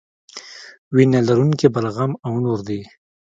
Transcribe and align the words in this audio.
وینه 0.95 1.19
لرونکي 1.27 1.67
بلغم 1.75 2.11
او 2.25 2.33
نور 2.43 2.59
دي. 2.67 2.81